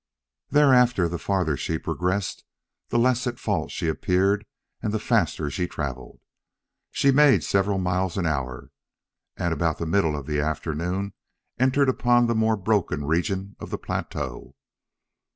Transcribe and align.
Thereafter 0.49 1.07
the 1.07 1.19
farther 1.19 1.55
she 1.55 1.77
progressed 1.77 2.43
the 2.89 2.97
less 2.97 3.27
at 3.27 3.37
fault 3.37 3.69
she 3.69 3.87
appeared 3.87 4.47
and 4.81 4.91
the 4.91 4.97
faster 4.97 5.47
she 5.51 5.67
traveled. 5.67 6.21
She 6.89 7.11
made 7.11 7.43
several 7.43 7.77
miles 7.77 8.17
an 8.17 8.25
hour, 8.25 8.71
and 9.37 9.53
about 9.53 9.77
the 9.77 9.85
middle 9.85 10.15
of 10.17 10.25
the 10.25 10.39
afternoon 10.41 11.13
entered 11.59 11.87
upon 11.87 12.25
the 12.25 12.33
more 12.33 12.57
broken 12.57 13.05
region 13.05 13.55
of 13.59 13.69
the 13.69 13.77
plateau. 13.77 14.55